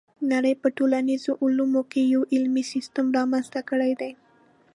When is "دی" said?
4.01-4.11